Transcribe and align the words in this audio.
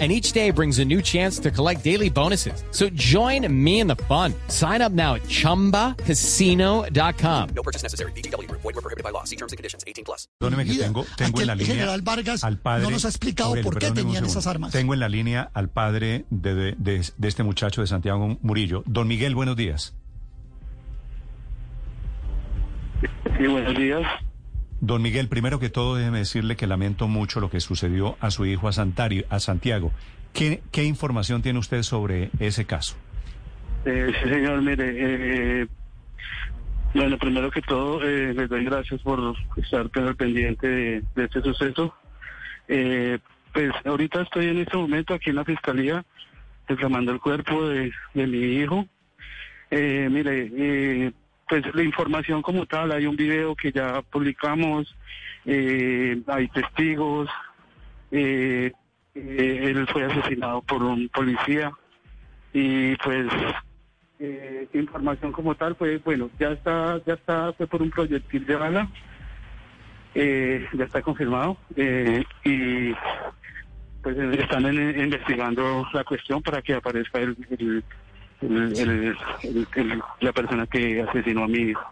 And 0.00 0.10
each 0.10 0.32
day 0.32 0.50
brings 0.50 0.80
a 0.80 0.84
new 0.84 1.00
chance 1.00 1.38
to 1.38 1.52
collect 1.52 1.84
daily 1.84 2.10
bonuses. 2.10 2.64
So 2.72 2.88
join 2.96 3.46
me 3.48 3.78
in 3.78 3.86
the 3.86 3.94
fun. 4.08 4.34
Sign 4.48 4.82
up 4.82 4.90
now 4.92 5.14
at 5.14 5.22
chumbacasino.com. 5.28 7.48
No 7.54 7.62
purchase 7.62 7.84
necessary. 7.84 8.10
BGW. 8.16 8.48
Void 8.50 8.64
were 8.74 8.82
prohibited 8.82 9.04
by 9.04 9.10
law. 9.12 9.22
See 9.22 9.36
terms 9.36 9.52
and 9.52 9.56
conditions. 9.56 9.84
18 9.86 10.04
plus. 10.04 10.26
Perdóneme 10.40 10.64
que 10.66 10.74
tengo, 10.74 11.06
tengo 11.16 11.40
en 11.40 11.46
la 11.46 11.54
línea 11.54 11.74
general 11.76 12.02
Vargas 12.02 12.42
al 12.42 12.58
padre. 12.58 12.82
no 12.82 12.90
nos 12.90 13.04
ha 13.04 13.08
explicado 13.08 13.50
Aurelio, 13.50 13.70
por 13.70 13.78
qué 13.78 13.92
tenían 13.92 14.24
esas 14.24 14.48
armas. 14.48 14.72
Tengo 14.72 14.94
en 14.94 15.00
la 15.00 15.08
línea 15.08 15.48
al 15.54 15.68
padre 15.68 16.24
de, 16.30 16.54
de- 16.56 16.72
de- 16.76 17.12
de 17.16 17.28
este 17.28 17.44
muchacho 17.44 17.80
de 17.80 17.86
Santiago 17.86 18.36
Murillo. 18.42 18.82
Don 18.86 19.06
Miguel, 19.06 19.36
buenos 19.36 19.54
días. 19.56 19.94
Sí, 23.38 23.46
buenos 23.46 23.76
días. 23.76 24.02
Don 24.86 25.00
Miguel, 25.00 25.28
primero 25.28 25.58
que 25.58 25.70
todo, 25.70 25.96
déjeme 25.96 26.18
decirle 26.18 26.56
que 26.56 26.66
lamento 26.66 27.08
mucho 27.08 27.40
lo 27.40 27.48
que 27.48 27.60
sucedió 27.60 28.18
a 28.20 28.30
su 28.30 28.44
hijo 28.44 28.68
a, 28.68 28.72
Santario, 28.72 29.24
a 29.30 29.40
Santiago. 29.40 29.92
¿Qué, 30.34 30.60
información 30.84 31.40
tiene 31.40 31.58
usted 31.58 31.82
sobre 31.82 32.28
ese 32.38 32.66
caso? 32.66 32.94
Eh, 33.86 34.12
sí, 34.22 34.28
señor, 34.28 34.60
mire, 34.60 34.92
eh, 35.62 35.66
bueno, 36.92 37.16
primero 37.16 37.50
que 37.50 37.62
todo, 37.62 38.02
eh, 38.02 38.34
les 38.34 38.46
doy 38.46 38.62
gracias 38.64 39.00
por 39.00 39.34
estar 39.56 39.88
pendiente 40.16 40.68
de, 40.68 41.02
de 41.16 41.24
este 41.24 41.40
suceso. 41.40 41.94
Eh, 42.68 43.18
pues 43.54 43.72
ahorita 43.86 44.20
estoy 44.20 44.48
en 44.48 44.58
este 44.58 44.76
momento 44.76 45.14
aquí 45.14 45.30
en 45.30 45.36
la 45.36 45.44
fiscalía 45.46 46.04
reclamando 46.68 47.10
el 47.10 47.20
cuerpo 47.20 47.68
de, 47.68 47.90
de 48.12 48.26
mi 48.26 48.38
hijo. 48.38 48.86
Eh, 49.70 50.08
mire, 50.10 50.50
eh, 50.54 51.12
pues 51.62 51.72
la 51.74 51.82
información 51.84 52.42
como 52.42 52.66
tal, 52.66 52.90
hay 52.90 53.06
un 53.06 53.14
video 53.14 53.54
que 53.54 53.70
ya 53.70 54.02
publicamos, 54.02 54.92
eh, 55.44 56.20
hay 56.26 56.48
testigos, 56.48 57.30
eh, 58.10 58.72
eh, 59.14 59.60
él 59.62 59.86
fue 59.92 60.02
asesinado 60.04 60.62
por 60.62 60.82
un 60.82 61.08
policía 61.10 61.70
y 62.52 62.96
pues 62.96 63.28
eh, 64.18 64.66
información 64.74 65.30
como 65.30 65.54
tal 65.54 65.76
fue 65.76 65.98
bueno 65.98 66.28
ya 66.38 66.50
está 66.50 67.00
ya 67.06 67.14
está 67.14 67.52
fue 67.52 67.66
por 67.68 67.82
un 67.82 67.90
proyectil 67.90 68.46
de 68.46 68.56
bala 68.56 68.88
eh, 70.14 70.66
ya 70.72 70.84
está 70.84 71.02
confirmado 71.02 71.56
eh, 71.76 72.24
y 72.44 72.92
pues 74.02 74.16
están 74.38 74.66
en- 74.66 75.00
investigando 75.00 75.86
la 75.92 76.02
cuestión 76.04 76.42
para 76.42 76.62
que 76.62 76.74
aparezca 76.74 77.20
el- 77.20 77.84
el- 78.44 78.78
el- 78.78 79.16
el- 79.42 79.66
el- 79.74 80.02
la 80.20 80.32
persona 80.32 80.66
que 80.66 81.02
asesinó 81.02 81.44
a 81.44 81.48
mi 81.48 81.58
hijo 81.70 81.82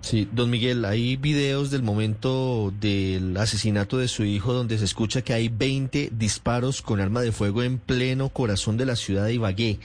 Sí, 0.00 0.28
don 0.32 0.50
Miguel, 0.50 0.84
hay 0.84 1.14
videos 1.16 1.70
del 1.70 1.84
momento 1.84 2.72
del 2.80 3.36
asesinato 3.36 3.98
de 3.98 4.08
su 4.08 4.24
hijo 4.24 4.52
donde 4.52 4.76
se 4.76 4.84
escucha 4.84 5.22
que 5.22 5.32
hay 5.32 5.48
20 5.48 6.08
disparos 6.12 6.82
con 6.82 7.00
arma 7.00 7.20
de 7.20 7.30
fuego 7.30 7.62
en 7.62 7.78
pleno 7.78 8.28
corazón 8.28 8.76
de 8.76 8.84
la 8.84 8.96
ciudad 8.96 9.26
de 9.26 9.34
Ibagué. 9.34 9.78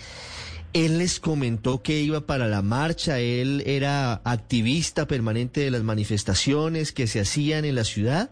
Él 0.74 0.98
les 0.98 1.20
comentó 1.20 1.84
que 1.84 2.02
iba 2.02 2.22
para 2.22 2.48
la 2.48 2.64
marcha, 2.64 3.20
él 3.20 3.62
era 3.68 4.14
activista 4.24 5.08
permanente 5.08 5.62
de 5.62 5.70
las 5.70 5.84
manifestaciones 5.84 6.94
que 6.94 7.06
se 7.06 7.20
hacían 7.20 7.64
en 7.64 7.76
la 7.76 7.84
ciudad. 7.84 8.32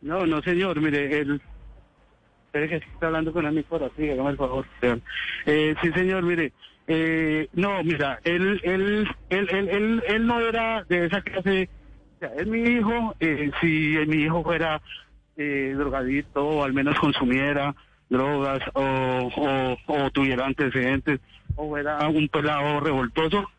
No, 0.00 0.24
no, 0.24 0.40
señor, 0.42 0.80
mire, 0.80 1.18
él... 1.20 1.42
Que 2.52 2.76
está 2.76 3.06
hablando 3.06 3.32
con 3.32 3.54
mí 3.54 3.62
por 3.62 3.82
así, 3.82 4.08
hágame 4.10 4.30
el 4.30 4.36
favor. 4.36 4.66
Eh, 5.46 5.74
sí, 5.80 5.92
señor, 5.92 6.22
mire, 6.22 6.52
eh, 6.86 7.48
no, 7.52 7.82
mira, 7.84 8.18
él, 8.24 8.60
él, 8.64 9.08
él, 9.28 9.48
él, 9.50 9.68
él, 9.68 10.02
él 10.06 10.26
no 10.26 10.40
era 10.40 10.84
de 10.84 11.06
esa 11.06 11.20
clase, 11.22 11.68
o 12.20 12.26
es 12.26 12.46
mi 12.46 12.62
hijo, 12.62 13.14
eh, 13.20 13.50
si 13.60 13.96
mi 14.06 14.22
hijo 14.22 14.42
fuera 14.42 14.80
eh, 15.36 15.74
drogadicto 15.76 16.44
o 16.44 16.64
al 16.64 16.72
menos 16.72 16.98
consumiera 16.98 17.74
drogas 18.08 18.62
o, 18.72 19.76
o, 19.86 20.10
tuviera 20.10 20.46
antecedentes 20.46 21.20
o 21.56 21.68
fuera 21.68 22.08
un 22.08 22.28
pelado 22.28 22.80
revoltoso, 22.80 23.50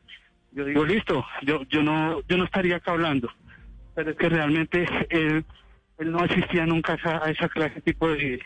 yo 0.51 0.65
digo, 0.65 0.83
listo, 0.83 1.23
yo, 1.43 1.61
yo 1.69 1.83
no, 1.83 2.21
yo 2.27 2.37
no 2.37 2.45
estaría 2.45 2.77
acá 2.77 2.91
hablando 2.91 3.29
pero 3.99 4.11
es 4.11 4.17
que 4.17 4.29
realmente 4.29 4.87
él, 5.09 5.43
él 5.97 6.11
no 6.11 6.19
asistía 6.19 6.65
nunca 6.65 6.93
a 6.93 6.95
esa, 6.95 7.25
a 7.25 7.31
esa 7.31 7.49
clase 7.49 7.81
tipo 7.81 8.07
de, 8.07 8.41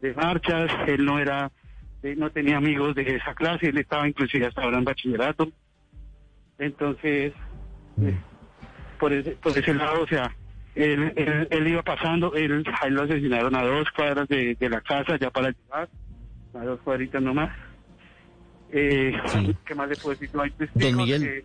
de 0.00 0.14
marchas, 0.14 0.70
él 0.86 1.04
no 1.04 1.18
era, 1.18 1.50
él 2.02 2.18
no 2.18 2.30
tenía 2.30 2.56
amigos 2.56 2.94
de 2.94 3.16
esa 3.16 3.34
clase, 3.34 3.68
él 3.68 3.78
estaba 3.78 4.08
inclusive 4.08 4.46
hasta 4.46 4.62
ahora 4.62 4.78
en 4.78 4.84
bachillerato. 4.84 5.50
Entonces, 6.58 7.32
eh, 8.02 8.18
por, 8.98 9.12
ese, 9.12 9.32
por 9.32 9.56
ese 9.56 9.74
lado, 9.74 10.02
o 10.02 10.06
sea, 10.06 10.34
él, 10.74 11.12
él, 11.16 11.48
él 11.50 11.68
iba 11.68 11.82
pasando, 11.82 12.34
él, 12.34 12.64
a 12.80 12.86
él 12.86 12.94
lo 12.94 13.02
asesinaron 13.02 13.54
a 13.56 13.62
dos 13.64 13.88
cuadras 13.96 14.28
de, 14.28 14.54
de 14.54 14.68
la 14.70 14.80
casa 14.80 15.16
ya 15.18 15.30
para 15.30 15.50
llegar, 15.50 15.88
a 16.54 16.64
dos 16.64 16.80
cuadritas 16.80 17.22
nomás. 17.22 17.50
Eh, 18.72 19.12
Sí. 19.26 19.56
¿Qué 19.64 19.74
más 19.74 19.88
le 19.88 19.96
puedo 19.96 20.10
decir? 20.10 20.30
No 20.34 20.42
hay 20.42 20.50
testigos 20.52 20.90
Don 20.92 20.96
Miguel, 20.96 21.44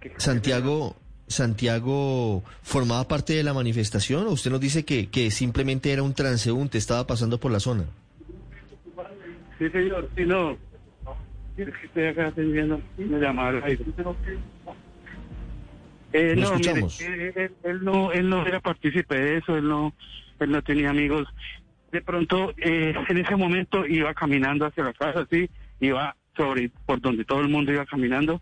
que- 0.00 0.08
que- 0.10 0.20
Santiago, 0.20 0.96
Santiago 1.26 2.42
formaba 2.62 3.08
parte 3.08 3.32
de 3.32 3.42
la 3.42 3.54
manifestación 3.54 4.26
o 4.26 4.30
usted 4.30 4.50
nos 4.50 4.60
dice 4.60 4.84
que, 4.84 5.08
que 5.08 5.30
simplemente 5.30 5.92
era 5.92 6.02
un 6.02 6.14
transeúnte, 6.14 6.78
estaba 6.78 7.06
pasando 7.06 7.38
por 7.38 7.50
la 7.52 7.60
zona. 7.60 7.84
Sí, 9.58 9.68
señor, 9.70 10.08
sí, 10.16 10.24
no. 10.24 10.56
Estoy 11.56 12.06
acá 12.06 12.26
atendiendo 12.28 12.80
al 12.98 13.62
aire. 13.64 13.84
Eh, 16.12 16.34
no, 16.36 16.42
mire, 16.42 16.42
escuchamos. 16.42 17.00
eh, 17.00 17.32
él, 17.36 17.52
él 17.64 17.84
no, 17.84 18.12
él 18.12 18.28
no 18.28 18.46
era 18.46 18.60
partícipe 18.60 19.16
de 19.16 19.38
eso, 19.38 19.56
él 19.56 19.68
no, 19.68 19.92
él 20.40 20.50
no 20.50 20.62
tenía 20.62 20.90
amigos. 20.90 21.26
De 21.90 22.02
pronto, 22.02 22.52
eh, 22.56 22.94
en 23.08 23.18
ese 23.18 23.36
momento 23.36 23.86
iba 23.86 24.14
caminando 24.14 24.66
hacia 24.66 24.84
la 24.84 24.92
casa, 24.92 25.26
sí, 25.30 25.48
iba 25.80 26.16
sobre 26.36 26.70
por 26.86 27.00
donde 27.00 27.24
todo 27.24 27.40
el 27.40 27.48
mundo 27.48 27.72
iba 27.72 27.86
caminando. 27.86 28.40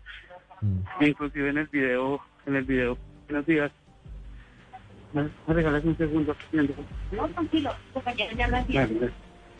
Mm. 0.61 1.03
Inclusive 1.05 1.49
en 1.49 1.57
el 1.59 1.67
video, 1.67 2.21
en 2.45 2.55
el 2.55 2.63
video, 2.63 2.97
buenos 3.27 3.45
días. 3.45 3.71
¿Me 5.13 5.29
regalas 5.53 5.83
un 5.83 5.97
segundo? 5.97 6.35
No, 7.11 7.27
tranquilo, 7.29 7.71
compañero, 7.93 8.35
ya 8.35 8.47
lo 8.47 8.57
entiendo. 8.57 9.09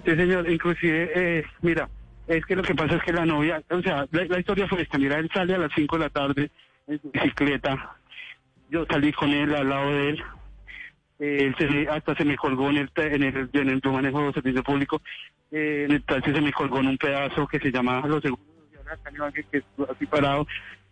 Sí, 0.04 0.16
señor. 0.16 0.50
Inclusive, 0.50 1.12
eh, 1.16 1.44
mira, 1.62 1.90
es 2.28 2.44
que 2.46 2.56
lo 2.56 2.64
que 2.64 2.74
pasa 2.74 2.96
es 2.96 3.04
que 3.04 3.14
la 3.14 3.26
novia, 3.26 3.62
o 3.70 3.82
sea, 3.82 4.08
la, 4.12 4.26
la 4.26 4.40
historia 4.40 4.68
fue 4.68 4.82
esta. 4.82 4.98
Mira, 4.98 5.20
él 5.20 5.30
sale 5.34 5.54
a 5.54 5.60
las 5.60 5.72
5 5.76 5.98
de 5.98 6.04
la 6.04 6.10
tarde 6.10 6.52
en 6.88 7.00
su 7.02 7.12
bicicleta. 7.12 7.98
Yo 8.70 8.86
salí 8.90 9.14
con 9.14 9.30
él 9.30 9.54
al 9.56 9.70
lado 9.70 9.92
de 9.92 10.10
él. 10.10 10.24
Eh, 11.20 11.38
él 11.46 11.56
se, 11.58 11.88
hasta 11.88 12.16
se 12.16 12.26
me 12.26 12.36
colgó 12.36 12.70
en 12.72 12.78
el, 12.78 12.92
en 12.96 13.24
el, 13.24 13.50
en 13.54 13.70
el 13.70 13.82
manejo 13.86 14.26
de 14.26 14.34
servicio 14.34 14.64
público. 14.64 15.02
Eh, 15.52 15.86
en 15.86 15.92
el 15.92 16.04
taxi 16.04 16.34
se 16.34 16.42
me 16.42 16.52
colgó 16.52 16.80
en 16.80 16.88
un 16.88 16.98
pedazo 16.98 17.48
que 17.48 17.60
se 17.60 17.72
llama 17.72 18.02
Los 18.08 18.24
Seguros 18.24 18.54
que 19.52 19.64
así 19.90 20.06
parado. 20.06 20.48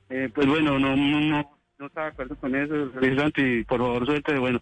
Eh, 0.09 0.29
pues 0.33 0.47
bueno, 0.47 0.77
no, 0.79 0.95
no, 0.95 1.19
no, 1.19 1.57
no 1.81 1.87
estaba 1.87 2.05
de 2.07 2.11
acuerdo 2.13 2.35
con 2.37 2.55
eso, 2.55 2.75
y 3.41 3.63
por 3.63 3.79
favor 3.79 4.05
suerte, 4.05 4.37
bueno. 4.37 4.61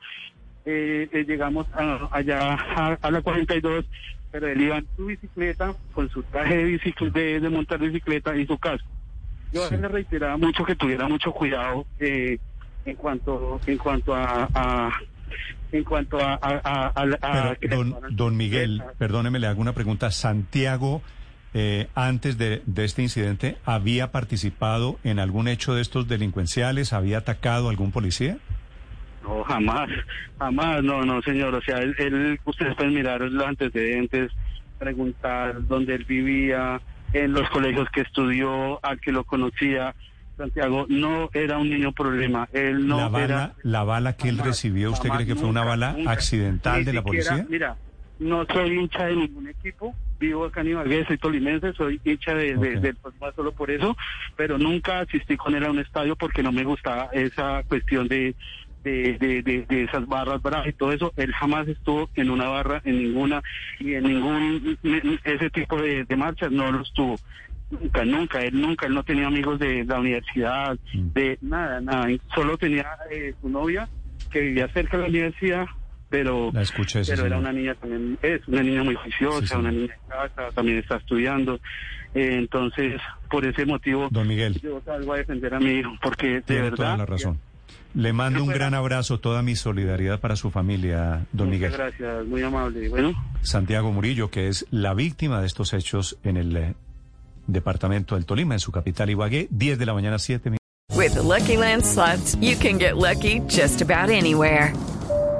Eh, 0.65 1.07
eh, 1.11 1.25
llegamos 1.27 1.67
a- 1.73 2.09
allá 2.11 2.53
a, 2.53 2.97
a 3.01 3.11
la 3.11 3.21
42, 3.21 3.85
pero 4.31 4.47
él 4.47 4.61
iba 4.61 4.77
en 4.77 4.87
su 4.95 5.05
bicicleta, 5.05 5.75
con 5.93 6.09
su 6.09 6.23
traje 6.23 6.57
de, 6.57 6.65
bicic- 6.79 7.11
de, 7.11 7.39
de 7.39 7.49
montar 7.49 7.79
bicicleta 7.79 8.35
y 8.35 8.45
su 8.45 8.57
casco. 8.57 8.87
Yo 9.51 9.67
él 9.75 9.81
le 9.81 9.87
reiteraba 9.87 10.37
mucho 10.37 10.63
que 10.63 10.75
tuviera 10.75 11.07
mucho 11.07 11.31
cuidado 11.31 11.85
eh, 11.99 12.37
en 12.85 12.95
cuanto 12.95 13.59
en 13.65 13.77
cuanto 13.77 14.13
a, 14.15 14.47
a- 14.53 14.99
en 15.71 15.83
cuanto 15.83 16.19
a, 16.19 16.33
a, 16.33 16.61
a- 16.63 16.91
a- 16.95 17.17
a- 17.21 17.55
Pero, 17.59 17.77
don, 17.77 17.95
don 18.11 18.37
Miguel, 18.37 18.83
perdóneme, 18.97 19.39
le 19.39 19.47
hago 19.47 19.61
una 19.61 19.73
pregunta. 19.73 20.11
¿Santiago, 20.11 21.03
eh, 21.53 21.87
antes 21.95 22.37
de, 22.37 22.61
de 22.65 22.85
este 22.85 23.01
incidente, 23.01 23.57
había 23.65 24.11
participado 24.11 24.99
en 25.03 25.19
algún 25.19 25.47
hecho 25.47 25.73
de 25.73 25.81
estos 25.81 26.07
delincuenciales? 26.07 26.93
¿Había 26.93 27.19
atacado 27.19 27.67
a 27.67 27.71
algún 27.71 27.91
policía? 27.91 28.37
No, 29.23 29.43
jamás, 29.43 29.89
jamás, 30.37 30.83
no, 30.83 31.03
no, 31.03 31.21
señor. 31.21 31.53
O 31.55 31.61
sea, 31.61 31.79
él, 31.79 31.95
él- 31.99 32.39
ustedes 32.45 32.75
pueden 32.75 32.93
mirar 32.93 33.21
los 33.21 33.45
antecedentes, 33.45 34.31
preguntar 34.77 35.67
dónde 35.67 35.95
él 35.95 36.05
vivía, 36.07 36.81
en 37.13 37.33
los 37.33 37.49
colegios 37.49 37.87
que 37.91 38.01
estudió, 38.01 38.83
al 38.85 38.99
que 39.01 39.11
lo 39.11 39.23
conocía. 39.23 39.95
Santiago 40.37 40.85
no 40.87 41.29
era 41.33 41.57
un 41.57 41.69
niño 41.69 41.91
problema. 41.91 42.47
Él 42.53 42.87
no 42.87 42.97
la, 42.97 43.07
bala, 43.09 43.25
era. 43.25 43.53
la 43.63 43.83
bala 43.83 44.13
que 44.13 44.29
él 44.29 44.37
jamás, 44.37 44.47
recibió, 44.55 44.91
¿usted 44.91 45.09
cree 45.09 45.25
que 45.25 45.35
fue 45.35 45.49
una 45.49 45.65
bala 45.65 45.93
nunca. 45.97 46.11
accidental 46.11 46.85
de 46.85 46.93
la 46.93 47.01
siquiera- 47.01 47.29
policía? 47.29 47.45
Mira, 47.49 47.75
no 48.19 48.45
soy 48.45 48.77
hincha 48.77 49.05
de 49.05 49.15
ningún 49.15 49.47
equipo, 49.47 49.95
vivo 50.19 50.45
acá 50.45 50.61
en 50.61 50.67
Ibagué, 50.69 51.05
soy 51.05 51.17
tolimense, 51.17 51.73
soy 51.73 51.99
hincha 52.03 52.33
de, 52.33 52.55
de- 52.57 52.75
Ok. 52.77 52.81
del 52.81 52.97
Tolima 52.97 53.31
solo 53.33 53.51
por 53.53 53.71
eso, 53.71 53.95
pero 54.35 54.57
nunca 54.57 54.99
asistí 54.99 55.37
con 55.37 55.55
él 55.55 55.63
a 55.65 55.71
un 55.71 55.79
estadio 55.79 56.15
porque 56.15 56.43
no 56.43 56.51
me 56.51 56.63
gustaba 56.65 57.09
esa 57.13 57.63
cuestión 57.63 58.07
de, 58.09 58.35
de, 58.83 59.17
de, 59.17 59.41
de, 59.41 59.65
de 59.67 59.83
esas 59.83 60.05
barras 60.07 60.41
bravas 60.41 60.67
y 60.67 60.73
todo 60.73 60.91
eso, 60.91 61.13
él 61.15 61.31
jamás 61.33 61.67
estuvo 61.69 62.09
en 62.15 62.29
una 62.29 62.49
barra, 62.49 62.81
en 62.83 62.97
ninguna, 62.97 63.41
y 63.79 63.93
en 63.93 64.03
ningún, 64.03 64.77
ese 65.23 65.49
tipo 65.49 65.81
de, 65.81 66.03
de 66.03 66.15
marchas 66.17 66.51
no 66.51 66.71
lo 66.71 66.81
estuvo. 66.81 67.17
Nunca, 67.71 68.03
nunca, 68.03 68.41
él 68.43 68.59
nunca, 68.59 68.87
él 68.87 68.95
no 68.95 69.03
tenía 69.03 69.27
amigos 69.27 69.59
de 69.59 69.85
la 69.85 69.99
universidad, 69.99 70.77
de 70.91 71.37
nada, 71.41 71.79
nada, 71.81 72.07
solo 72.33 72.57
tenía 72.57 72.85
eh, 73.11 73.35
su 73.39 73.47
novia 73.47 73.87
que 74.31 74.39
vivía 74.41 74.67
cerca 74.69 74.97
de 74.97 75.03
la 75.03 75.09
universidad, 75.09 75.65
pero, 76.09 76.49
La 76.53 76.61
escuché, 76.63 77.03
sí, 77.03 77.11
pero 77.13 77.27
era 77.27 77.37
una 77.37 77.51
niña 77.53 77.75
también, 77.75 78.17
es 78.21 78.47
una 78.47 78.63
niña 78.63 78.83
muy 78.83 78.95
juiciosa, 78.95 79.45
Sí, 79.47 79.55
una 79.55 79.71
niña 79.71 79.93
de 79.93 80.07
casa, 80.09 80.49
también 80.55 80.77
está 80.79 80.97
estudiando, 80.97 81.59
Eh, 82.15 82.37
entonces, 82.39 82.99
por 83.29 83.45
ese 83.45 83.65
motivo, 83.67 84.07
Don 84.09 84.27
Miguel. 84.27 84.59
yo 84.61 84.81
salgo 84.83 85.13
a 85.13 85.17
defender 85.17 85.53
a 85.53 85.59
mi 85.59 85.73
hijo, 85.79 85.91
porque 86.01 86.27
de 86.27 86.41
Tiene 86.41 86.61
verdad... 86.63 86.75
toda 86.77 86.97
la 86.97 87.05
razón. 87.05 87.39
Le 87.93 88.13
mando 88.13 88.43
un 88.43 88.49
gran 88.49 88.73
abrazo, 88.73 89.19
toda 89.19 89.41
mi 89.43 89.55
solidaridad 89.55 90.19
para 90.19 90.35
su 90.35 90.49
familia, 90.51 91.25
don 91.31 91.47
Muchas 91.47 91.49
Miguel. 91.49 91.71
gracias, 91.71 92.25
muy 92.25 92.41
amable. 92.43 92.89
Bueno, 92.89 93.13
Santiago 93.41 93.91
Murillo, 93.91 94.29
que 94.31 94.47
es 94.47 94.65
la 94.71 94.93
víctima 94.95 95.39
de 95.41 95.47
estos 95.47 95.73
hechos 95.73 96.17
en 96.23 96.37
el 96.37 96.57
eh, 96.57 96.73
departamento 97.47 98.15
del 98.15 98.25
Tolima, 98.25 98.53
en 98.55 98.59
su 98.59 98.71
capital 98.71 99.09
Ibagué, 99.09 99.47
10 99.51 99.77
de 99.79 99.85
la 99.85 99.93
mañana, 99.93 100.17
7 100.19 100.49
minutos. 100.49 100.59
With 100.95 101.13
the 101.13 101.21
Lucky 101.23 101.57
Land 101.57 101.83
slots, 101.85 102.35
you 102.41 102.55
can 102.59 102.77
get 102.79 102.95
lucky 102.97 103.41
just 103.47 103.81
about 103.81 104.09
anywhere. 104.09 104.73